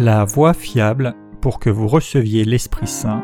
[0.00, 3.18] La voie fiable pour que vous receviez l'Esprit Saint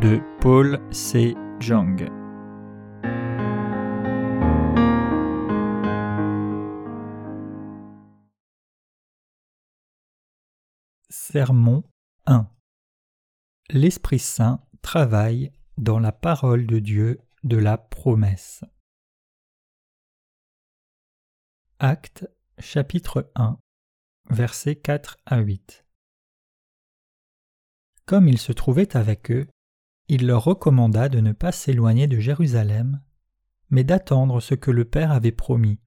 [0.00, 1.36] de Paul C.
[1.60, 2.10] Jung.
[11.08, 11.84] Sermon
[12.26, 12.50] 1
[13.68, 18.64] L'Esprit Saint travaille dans la parole de Dieu de la promesse.
[21.78, 22.28] Acte
[22.58, 23.56] chapitre 1
[24.30, 25.84] versets 4 à 8
[28.06, 29.48] Comme il se trouvait avec eux,
[30.08, 33.02] il leur recommanda de ne pas s'éloigner de Jérusalem,
[33.70, 35.80] mais d'attendre ce que le Père avait promis.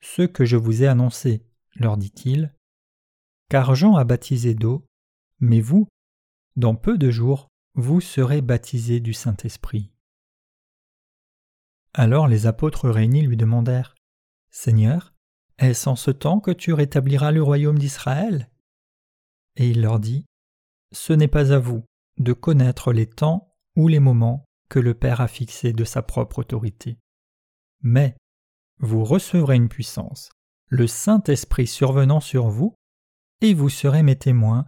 [0.00, 2.54] Ce que je vous ai annoncé, leur dit-il,
[3.48, 4.86] car Jean a baptisé d'eau,
[5.40, 5.88] mais vous,
[6.54, 9.90] dans peu de jours, vous serez baptisés du Saint-Esprit.
[11.92, 13.96] Alors les apôtres réunis lui demandèrent
[14.50, 15.12] Seigneur,
[15.60, 18.50] est-ce en ce temps que tu rétabliras le royaume d'Israël?
[19.56, 20.24] Et il leur dit
[20.92, 21.84] Ce n'est pas à vous
[22.18, 26.38] de connaître les temps ou les moments que le Père a fixés de sa propre
[26.38, 26.98] autorité.
[27.82, 28.16] Mais
[28.78, 30.30] vous recevrez une puissance,
[30.68, 32.74] le Saint-Esprit survenant sur vous,
[33.42, 34.64] et vous serez mes témoins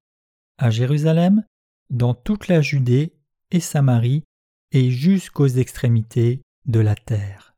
[0.59, 1.45] à Jérusalem,
[1.89, 3.17] dans toute la Judée
[3.51, 4.25] et Samarie,
[4.73, 7.52] et jusqu'aux extrémités de la terre.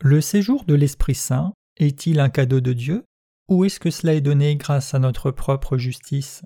[0.00, 3.04] Le séjour de l'Esprit Saint est-il un cadeau de Dieu
[3.48, 6.44] ou est-ce que cela est donné grâce à notre propre justice?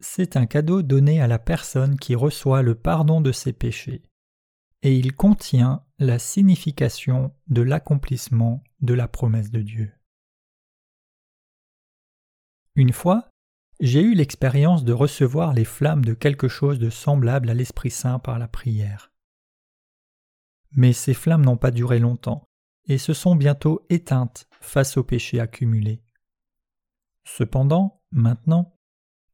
[0.00, 4.02] C'est un cadeau donné à la personne qui reçoit le pardon de ses péchés,
[4.82, 9.92] et il contient la signification de l'accomplissement de la promesse de Dieu.
[12.74, 13.28] Une fois,
[13.80, 18.18] j'ai eu l'expérience de recevoir les flammes de quelque chose de semblable à l'Esprit Saint
[18.18, 19.13] par la prière.
[20.74, 22.44] Mais ces flammes n'ont pas duré longtemps,
[22.86, 26.02] et se sont bientôt éteintes face au péché accumulé.
[27.24, 28.76] Cependant, maintenant,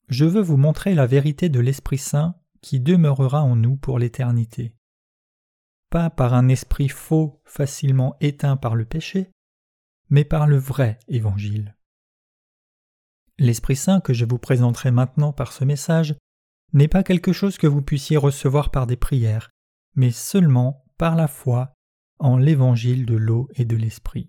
[0.08, 4.74] je veux vous montrer la vérité de l'Esprit Saint qui demeurera en nous pour l'éternité.
[5.88, 9.30] Pas par un esprit faux facilement éteint par le péché,
[10.08, 11.76] mais par le vrai Évangile.
[13.38, 16.14] L'Esprit Saint que je vous présenterai maintenant par ce message
[16.72, 19.50] n'est pas quelque chose que vous puissiez recevoir par des prières,
[19.94, 21.72] mais seulement par la foi
[22.18, 24.28] en l'évangile de l'eau et de l'esprit.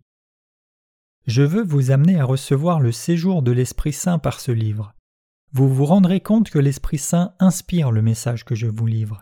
[1.27, 4.95] Je veux vous amener à recevoir le séjour de l'Esprit Saint par ce livre.
[5.51, 9.21] Vous vous rendrez compte que l'Esprit Saint inspire le message que je vous livre.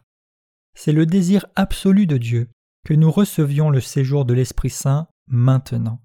[0.76, 2.50] C'est le désir absolu de Dieu
[2.86, 6.04] que nous recevions le séjour de l'Esprit Saint maintenant.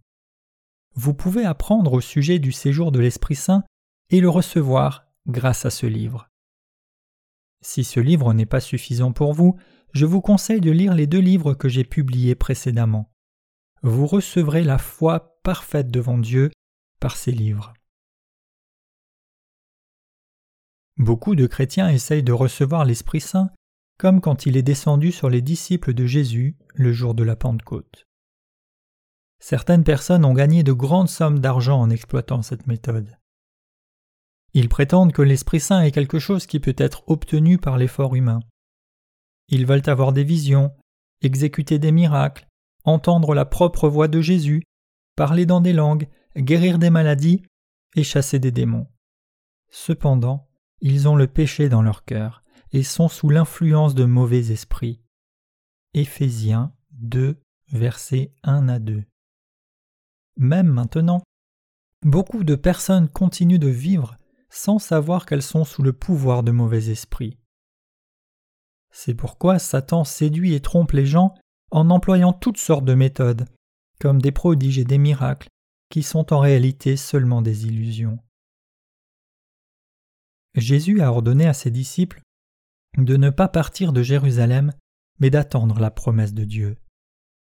[0.94, 3.65] Vous pouvez apprendre au sujet du séjour de l'Esprit Saint
[4.09, 6.31] et le recevoir grâce à ce livre.
[7.61, 9.59] Si ce livre n'est pas suffisant pour vous,
[9.94, 13.12] je vous conseille de lire les deux livres que j'ai publiés précédemment.
[13.82, 16.50] Vous recevrez la foi parfaite devant Dieu
[16.99, 17.72] par ces livres.
[20.97, 23.50] Beaucoup de chrétiens essayent de recevoir l'Esprit Saint
[23.99, 28.06] comme quand il est descendu sur les disciples de Jésus le jour de la Pentecôte.
[29.38, 33.16] Certaines personnes ont gagné de grandes sommes d'argent en exploitant cette méthode.
[34.55, 38.41] Ils prétendent que l'Esprit Saint est quelque chose qui peut être obtenu par l'effort humain.
[39.49, 40.72] Ils veulent avoir des visions,
[41.22, 42.47] exécuter des miracles,
[42.84, 44.62] entendre la propre voix de Jésus,
[45.16, 47.43] parler dans des langues, guérir des maladies
[47.97, 48.88] et chasser des démons.
[49.71, 50.49] Cependant,
[50.81, 55.00] ils ont le péché dans leur cœur et sont sous l'influence de mauvais esprits.
[55.94, 57.41] Éphésiens 2,
[57.72, 59.05] versets 1 à 2.
[60.37, 61.22] Même maintenant,
[62.03, 64.16] beaucoup de personnes continuent de vivre
[64.50, 67.38] sans savoir qu'elles sont sous le pouvoir de mauvais esprits.
[68.97, 71.34] C'est pourquoi Satan séduit et trompe les gens
[71.72, 73.44] en employant toutes sortes de méthodes,
[73.99, 75.49] comme des prodiges et des miracles,
[75.91, 78.21] qui sont en réalité seulement des illusions.
[80.55, 82.23] Jésus a ordonné à ses disciples
[82.96, 84.73] de ne pas partir de Jérusalem,
[85.19, 86.76] mais d'attendre la promesse de Dieu.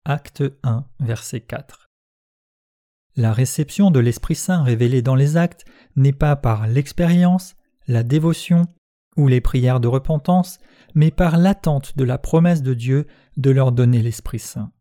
[0.03, 1.88] Acte 1, verset 4.
[3.15, 5.63] La réception de l'Esprit Saint révélée dans les actes
[5.95, 7.56] n'est pas par l'expérience,
[7.88, 8.68] la dévotion
[9.19, 10.60] ou les prières de repentance,
[10.95, 13.06] mais par l'attente de la promesse de Dieu
[13.38, 14.71] de leur donner l'Esprit Saint.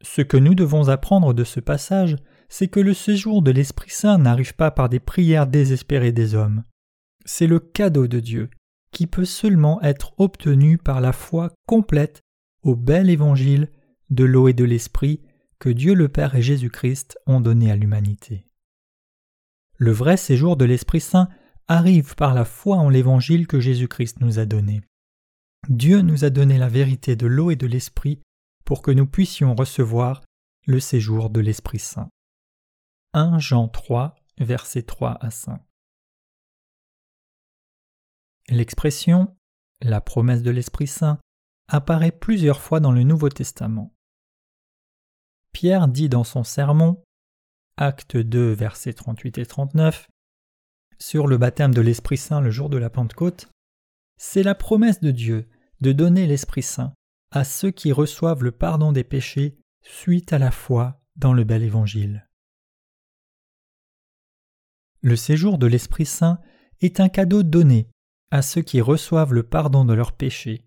[0.00, 2.16] Ce que nous devons apprendre de ce passage,
[2.48, 6.64] c'est que le séjour de l'Esprit Saint n'arrive pas par des prières désespérées des hommes.
[7.24, 8.50] C'est le cadeau de Dieu,
[8.92, 12.22] qui peut seulement être obtenu par la foi complète
[12.62, 13.70] au bel évangile
[14.10, 15.20] de l'eau et de l'Esprit
[15.58, 18.46] que Dieu le Père et Jésus-Christ ont donné à l'humanité.
[19.76, 21.28] Le vrai séjour de l'Esprit Saint
[21.68, 24.82] arrive par la foi en l'Évangile que Jésus-Christ nous a donné.
[25.68, 28.20] Dieu nous a donné la vérité de l'eau et de l'Esprit
[28.64, 30.22] pour que nous puissions recevoir
[30.66, 32.08] le séjour de l'Esprit Saint.
[33.12, 35.60] 1 Jean 3, versets 3 à 5.
[38.48, 39.34] L'expression
[39.80, 41.18] la promesse de l'Esprit Saint
[41.68, 43.94] apparaît plusieurs fois dans le Nouveau Testament.
[45.52, 47.02] Pierre dit dans son sermon,
[47.76, 50.08] acte 2, versets 38 et 39,
[50.98, 53.48] sur le baptême de l'Esprit Saint le jour de la Pentecôte,
[54.16, 55.48] c'est la promesse de Dieu
[55.80, 56.94] de donner l'Esprit Saint
[57.30, 61.62] à ceux qui reçoivent le pardon des péchés suite à la foi dans le bel
[61.62, 62.28] évangile.
[65.02, 66.40] Le séjour de l'Esprit Saint
[66.80, 67.88] est un cadeau donné
[68.30, 70.64] à ceux qui reçoivent le pardon de leurs péchés,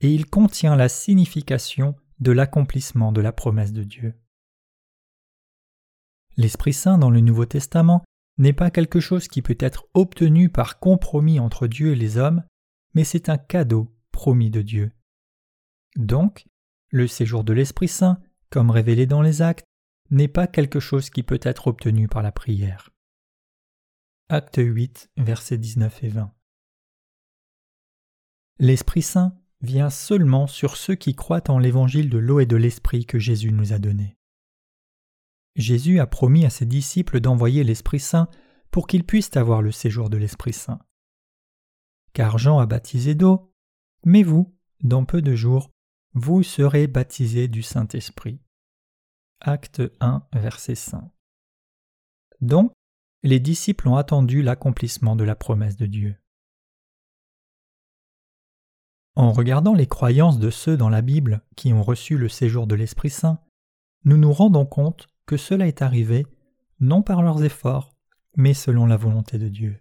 [0.00, 4.14] et il contient la signification de l'accomplissement de la promesse de Dieu.
[6.36, 8.04] L'Esprit Saint dans le Nouveau Testament
[8.40, 12.42] n'est pas quelque chose qui peut être obtenu par compromis entre Dieu et les hommes,
[12.94, 14.92] mais c'est un cadeau promis de Dieu.
[15.96, 16.46] Donc,
[16.88, 19.66] le séjour de l'Esprit Saint, comme révélé dans les actes,
[20.10, 22.90] n'est pas quelque chose qui peut être obtenu par la prière.
[24.30, 26.32] Acte 8, versets 19 et 20.
[28.58, 33.04] L'Esprit Saint vient seulement sur ceux qui croient en l'évangile de l'eau et de l'Esprit
[33.04, 34.16] que Jésus nous a donné.
[35.56, 38.28] Jésus a promis à ses disciples d'envoyer l'Esprit Saint
[38.70, 40.80] pour qu'ils puissent avoir le séjour de l'Esprit Saint.
[42.12, 43.52] Car Jean a baptisé d'eau,
[44.04, 45.70] mais vous, dans peu de jours,
[46.14, 48.40] vous serez baptisés du Saint-Esprit.
[49.40, 51.10] Acte 1, verset 5.
[52.40, 52.72] Donc,
[53.22, 56.16] les disciples ont attendu l'accomplissement de la promesse de Dieu.
[59.14, 62.74] En regardant les croyances de ceux dans la Bible qui ont reçu le séjour de
[62.74, 63.40] l'Esprit Saint,
[64.04, 66.26] nous nous rendons compte cela est arrivé
[66.80, 67.94] non par leurs efforts,
[68.36, 69.78] mais selon la volonté de Dieu.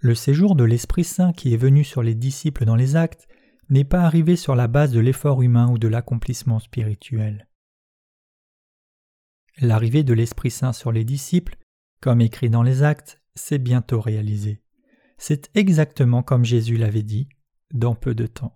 [0.00, 3.28] Le séjour de l'Esprit Saint qui est venu sur les disciples dans les actes
[3.68, 7.48] n'est pas arrivé sur la base de l'effort humain ou de l'accomplissement spirituel.
[9.60, 11.56] L'arrivée de l'Esprit Saint sur les disciples,
[12.00, 14.62] comme écrit dans les actes, s'est bientôt réalisée.
[15.18, 17.28] C'est exactement comme Jésus l'avait dit,
[17.74, 18.54] dans peu de temps.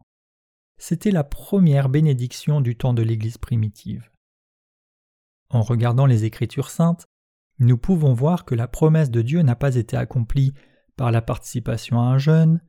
[0.79, 4.11] C'était la première bénédiction du temps de l'Église primitive.
[5.55, 7.07] En regardant les Écritures saintes,
[7.61, 10.53] nous pouvons voir que la promesse de Dieu n'a pas été accomplie
[10.97, 12.61] par la participation à un jeûne,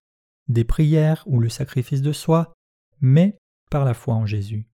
[0.49, 2.53] des prières ou le sacrifice de soi,
[3.01, 3.39] mais
[3.71, 4.69] par la foi en Jésus.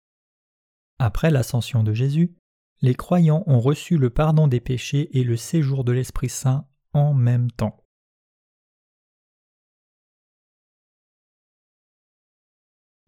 [0.99, 2.35] Après l'ascension de Jésus,
[2.83, 7.15] les croyants ont reçu le pardon des péchés et le séjour de l'Esprit Saint en
[7.15, 7.85] même temps.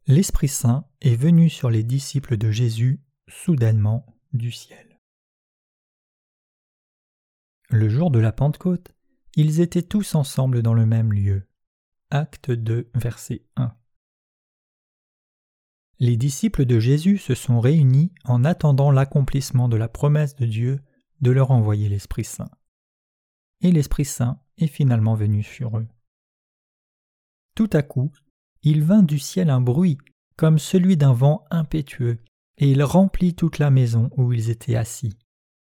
[0.06, 4.91] L'Esprit Saint est venu sur les disciples de Jésus soudainement du ciel.
[7.72, 8.94] Le jour de la Pentecôte,
[9.34, 11.48] ils étaient tous ensemble dans le même lieu.
[12.10, 13.74] Acte 2, verset 1.
[15.98, 20.82] Les disciples de Jésus se sont réunis en attendant l'accomplissement de la promesse de Dieu
[21.22, 22.50] de leur envoyer l'Esprit Saint.
[23.62, 25.88] Et l'Esprit Saint est finalement venu sur eux.
[27.54, 28.12] Tout à coup,
[28.62, 29.96] il vint du ciel un bruit
[30.36, 32.18] comme celui d'un vent impétueux,
[32.58, 35.16] et il remplit toute la maison où ils étaient assis.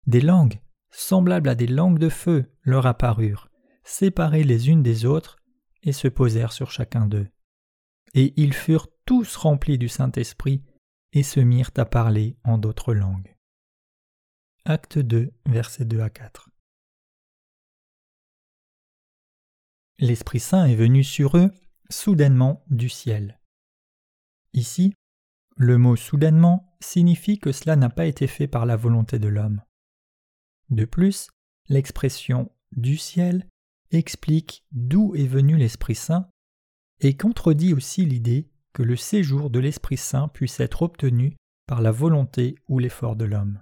[0.07, 0.59] Des langues
[0.93, 3.49] semblables à des langues de feu, leur apparurent,
[3.83, 5.37] séparées les unes des autres,
[5.83, 7.29] et se posèrent sur chacun d'eux.
[8.15, 10.63] Et ils furent tous remplis du Saint-Esprit,
[11.13, 13.35] et se mirent à parler en d'autres langues.
[14.65, 16.51] Acte 2, versets 2 à 4.
[19.99, 21.51] L'Esprit Saint est venu sur eux
[21.91, 23.41] soudainement du ciel.
[24.53, 24.95] Ici,
[25.57, 29.63] le mot soudainement signifie que cela n'a pas été fait par la volonté de l'homme.
[30.73, 31.29] De plus,
[31.69, 33.47] l'expression du ciel
[33.91, 36.31] explique d'où est venu l'Esprit Saint
[37.01, 41.37] et contredit aussi l'idée que le séjour de l'Esprit Saint puisse être obtenu
[41.67, 43.61] par la volonté ou l'effort de l'homme.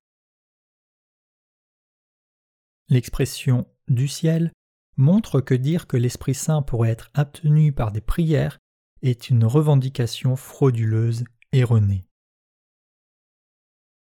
[2.88, 4.52] L'expression du ciel
[4.96, 8.58] montre que dire que l'Esprit Saint pourrait être obtenu par des prières
[9.02, 12.06] est une revendication frauduleuse erronée.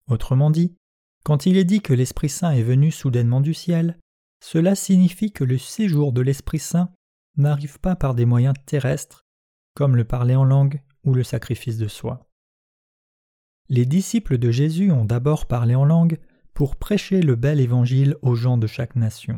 [0.07, 0.77] Autrement dit,
[1.25, 3.99] quand il est dit que l'Esprit Saint est venu soudainement du ciel,
[4.43, 6.93] cela signifie que le séjour de l'Esprit Saint
[7.37, 9.27] n'arrive pas par des moyens terrestres,
[9.75, 12.27] comme le parler en langue ou le sacrifice de soi.
[13.69, 16.19] Les disciples de Jésus ont d'abord parlé en langue
[16.55, 19.37] pour prêcher le bel évangile aux gens de chaque nation.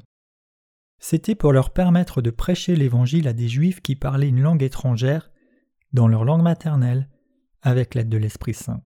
[0.99, 5.31] C'était pour leur permettre de prêcher l'évangile à des juifs qui parlaient une langue étrangère,
[5.93, 7.09] dans leur langue maternelle,
[7.61, 8.83] avec l'aide de l'Esprit Saint.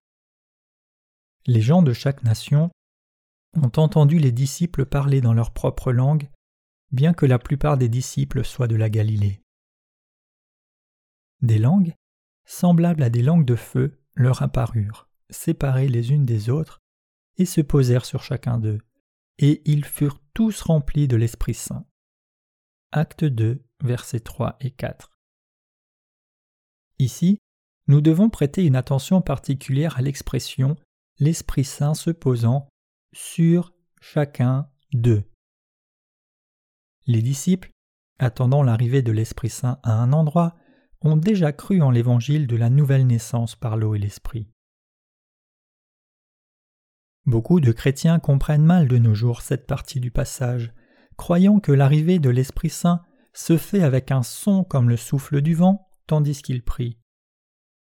[1.45, 2.71] Les gens de chaque nation
[3.57, 6.29] ont entendu les disciples parler dans leur propre langue,
[6.91, 9.41] bien que la plupart des disciples soient de la Galilée.
[11.41, 11.93] Des langues,
[12.45, 16.79] semblables à des langues de feu, leur apparurent, séparées les unes des autres,
[17.37, 18.79] et se posèrent sur chacun d'eux,
[19.37, 21.85] et ils furent tous remplis de l'Esprit Saint.
[22.91, 25.11] Acte 2, versets 3 et 4.
[26.99, 27.37] Ici,
[27.87, 30.75] nous devons prêter une attention particulière à l'expression
[31.19, 32.67] l'Esprit Saint se posant
[33.17, 35.23] sur chacun d'eux.
[37.07, 37.71] Les disciples,
[38.19, 40.55] attendant l'arrivée de l'Esprit Saint à un endroit,
[41.01, 44.47] ont déjà cru en l'évangile de la nouvelle naissance par l'eau et l'Esprit.
[47.25, 50.71] Beaucoup de chrétiens comprennent mal de nos jours cette partie du passage,
[51.17, 53.01] croyant que l'arrivée de l'Esprit Saint
[53.33, 56.99] se fait avec un son comme le souffle du vent, tandis qu'il prie.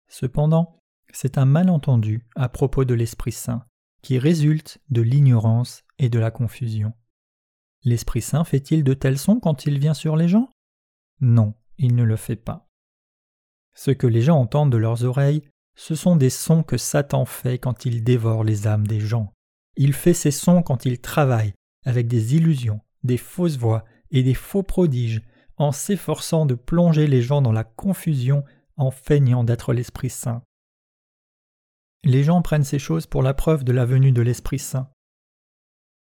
[0.09, 0.79] Cependant,
[1.11, 3.65] c'est un malentendu à propos de l'Esprit Saint,
[4.03, 6.93] qui résulte de l'ignorance et de la confusion.
[7.85, 10.51] L'Esprit Saint fait-il de tels sons quand il vient sur les gens?
[11.21, 12.69] Non, il ne le fait pas.
[13.75, 15.43] Ce que les gens entendent de leurs oreilles,
[15.75, 19.33] ce sont des sons que Satan fait quand il dévore les âmes des gens.
[19.77, 21.55] Il fait ces sons quand il travaille
[21.85, 25.23] avec des illusions, des fausses voix et des faux prodiges,
[25.57, 28.45] en s'efforçant de plonger les gens dans la confusion
[28.77, 30.43] en feignant d'être l'Esprit Saint.
[32.05, 34.91] Les gens prennent ces choses pour la preuve de la venue de l'Esprit Saint.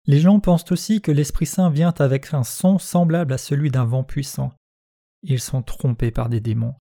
[0.06, 3.84] Les gens pensent aussi que l'Esprit Saint vient avec un son semblable à celui d'un
[3.84, 4.52] vent puissant.
[5.22, 6.74] Ils sont trompés par des démons.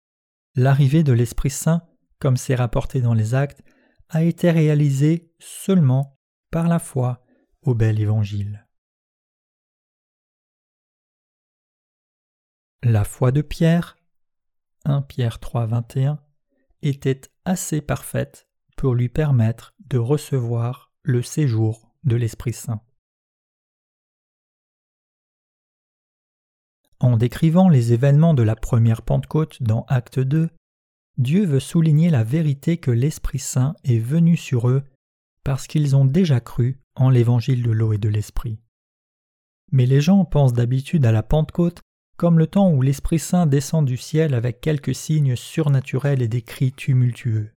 [0.56, 1.84] L'arrivée de l'Esprit Saint,
[2.18, 3.62] comme c'est rapporté dans les actes,
[4.10, 7.24] a été réalisée seulement par la foi
[7.62, 8.68] au bel évangile.
[12.82, 14.00] La foi de Pierre,
[14.86, 16.20] 1 Pierre 3, 21,
[16.82, 18.51] était assez parfaite
[18.82, 22.82] pour lui permettre de recevoir le séjour de l'Esprit Saint.
[27.00, 30.50] En décrivant les événements de la première Pentecôte dans Acte 2,
[31.20, 34.84] Dieu veut souligner la vérité que l'Esprit Saint est venu sur eux
[35.44, 38.58] parce qu'ils ont déjà cru en l'évangile de l'eau et de l'Esprit.
[39.72, 41.82] Mais les gens pensent d'habitude à la Pentecôte
[42.18, 46.42] comme le temps où l'Esprit Saint descend du ciel avec quelques signes surnaturels et des
[46.42, 47.52] cris tumultueux.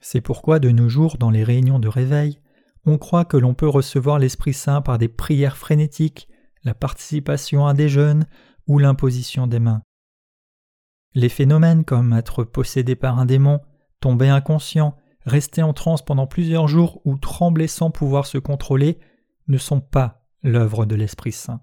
[0.00, 2.40] C'est pourquoi de nos jours, dans les réunions de réveil,
[2.84, 6.28] on croit que l'on peut recevoir l'Esprit Saint par des prières frénétiques,
[6.64, 8.26] la participation à des jeûnes
[8.66, 9.82] ou l'imposition des mains.
[11.14, 13.60] Les phénomènes comme être possédé par un démon,
[14.00, 18.98] tomber inconscient, rester en transe pendant plusieurs jours ou trembler sans pouvoir se contrôler
[19.48, 21.60] ne sont pas l'œuvre de l'Esprit Saint.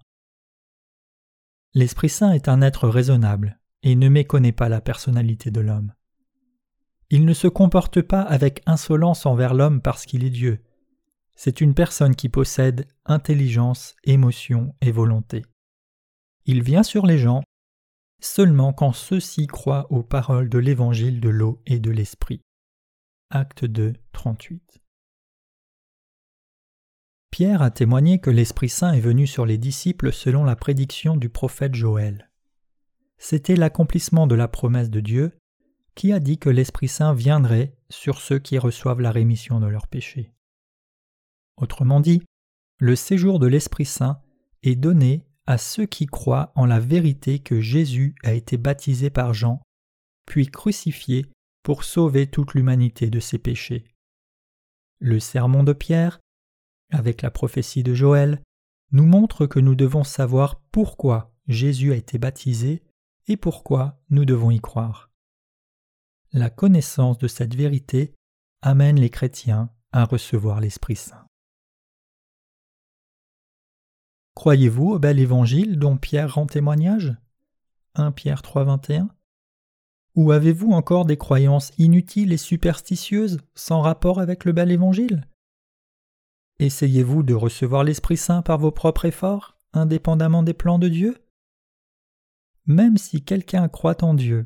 [1.73, 5.93] L'Esprit Saint est un être raisonnable et ne méconnaît pas la personnalité de l'homme.
[7.09, 10.59] Il ne se comporte pas avec insolence envers l'homme parce qu'il est Dieu.
[11.35, 15.43] C'est une personne qui possède intelligence, émotion et volonté.
[16.45, 17.43] Il vient sur les gens
[18.21, 22.41] seulement quand ceux-ci croient aux paroles de l'évangile de l'eau et de l'esprit.
[23.29, 24.81] Acte 2, 38.
[27.29, 31.27] Pierre a témoigné que l'Esprit Saint est venu sur les disciples selon la prédiction du
[31.27, 32.31] prophète Joël.
[33.17, 35.37] C'était l'accomplissement de la promesse de Dieu
[35.95, 39.87] qui a dit que l'Esprit Saint viendrait sur ceux qui reçoivent la rémission de leurs
[39.87, 40.31] péchés?
[41.57, 42.21] Autrement dit,
[42.79, 44.21] le séjour de l'Esprit Saint
[44.63, 49.33] est donné à ceux qui croient en la vérité que Jésus a été baptisé par
[49.33, 49.61] Jean,
[50.25, 51.25] puis crucifié
[51.63, 53.85] pour sauver toute l'humanité de ses péchés.
[54.99, 56.19] Le sermon de Pierre
[56.91, 58.41] avec la prophétie de Joël,
[58.91, 62.83] nous montre que nous devons savoir pourquoi Jésus a été baptisé
[63.27, 65.09] et pourquoi nous devons y croire.
[66.37, 68.13] La connaissance de cette vérité
[68.61, 71.25] amène les chrétiens à recevoir l'Esprit Saint.
[74.33, 77.15] Croyez-vous au bel évangile dont Pierre rend témoignage?
[77.93, 79.07] 1 Pierre 3.21
[80.15, 85.29] Ou avez-vous encore des croyances inutiles et superstitieuses sans rapport avec le bel évangile?
[86.59, 91.15] Essayez-vous de recevoir l'Esprit Saint par vos propres efforts, indépendamment des plans de Dieu?
[92.65, 94.45] Même si quelqu'un croit en Dieu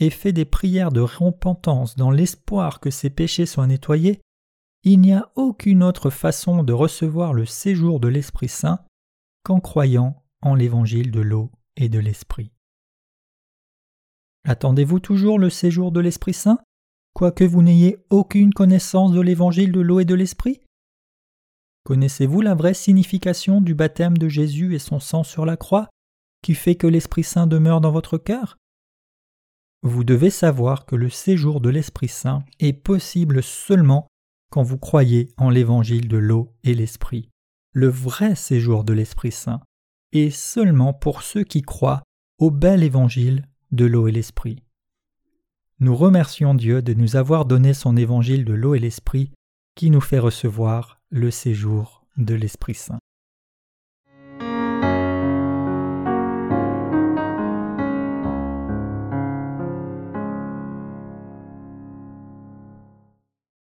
[0.00, 4.20] et fait des prières de repentance dans l'espoir que ses péchés soient nettoyés,
[4.82, 8.80] il n'y a aucune autre façon de recevoir le séjour de l'Esprit Saint
[9.44, 12.50] qu'en croyant en l'évangile de l'eau et de l'Esprit.
[14.44, 16.58] Attendez-vous toujours le séjour de l'Esprit Saint,
[17.12, 20.60] quoique vous n'ayez aucune connaissance de l'évangile de l'eau et de l'Esprit?
[21.84, 25.90] Connaissez-vous la vraie signification du baptême de Jésus et son sang sur la croix,
[26.42, 28.56] qui fait que l'Esprit Saint demeure dans votre cœur?
[29.82, 34.06] Vous devez savoir que le séjour de l'Esprit Saint est possible seulement
[34.50, 37.30] quand vous croyez en l'évangile de l'eau et l'Esprit,
[37.72, 39.60] le vrai séjour de l'Esprit Saint,
[40.12, 42.02] et seulement pour ceux qui croient
[42.38, 44.62] au bel évangile de l'eau et l'Esprit.
[45.78, 49.30] Nous remercions Dieu de nous avoir donné son évangile de l'eau et l'Esprit
[49.76, 52.98] qui nous fait recevoir le séjour de l'Esprit Saint.